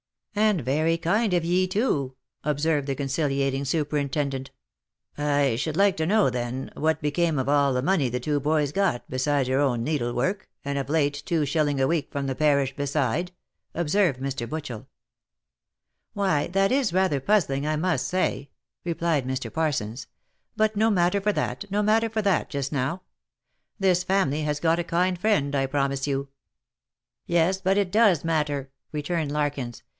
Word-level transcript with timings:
"And 0.51 0.61
very 0.61 0.97
kind 0.97 1.33
of 1.33 1.43
ye 1.45 1.67
too," 1.67 2.15
observed 2.43 2.87
the 2.87 2.95
conciliating 2.95 3.65
superin 3.65 4.09
tendent." 4.09 4.49
I 5.41 5.57
should 5.57 5.75
like 5.77 5.97
to 5.97 6.07
know, 6.07 6.29
then, 6.29 6.71
what 6.73 7.01
became 7.01 7.37
of 7.37 7.47
all 7.49 7.73
the 7.73 7.83
money 7.83 8.09
the 8.09 8.19
two 8.21 8.39
boys 8.39 8.71
got, 8.71 9.07
besides 9.11 9.47
her 9.49 9.59
own 9.59 9.83
needlework, 9.83 10.49
and, 10.63 10.79
of 10.79 10.89
late, 10.89 11.21
two 11.25 11.45
shilling 11.45 11.79
a 11.81 11.85
week 11.85 12.11
from 12.11 12.25
the 12.27 12.33
parish, 12.33 12.73
beside?" 12.75 13.31
observed 13.75 14.19
Mr. 14.21 14.47
Butchel." 14.47 14.87
Why, 16.15 16.47
that 16.47 16.71
is 16.71 16.93
rather 16.93 17.19
puzzling, 17.19 17.67
I 17.67 17.75
must 17.75 18.07
say," 18.07 18.49
replied 18.85 19.27
Mr. 19.27 19.53
Parsons," 19.53 20.07
but 20.57 20.75
no 20.77 20.89
matter 20.89 21.19
for 21.21 21.33
that, 21.33 21.69
no 21.69 21.83
matter 21.83 22.09
for 22.09 22.21
that, 22.21 22.49
just 22.49 22.71
now. 22.71 23.03
This 23.77 24.03
family 24.03 24.43
have 24.43 24.61
got 24.61 24.79
a 24.79 24.83
kind 24.83 25.19
friend, 25.19 25.53
I 25.53 25.67
promise 25.67 26.07
you."" 26.07 26.29
Yes, 27.27 27.59
but 27.61 27.77
it 27.77 27.91
does 27.91 28.23
matter," 28.23 28.71
returned 28.91 29.31
Larkins. 29.31 29.83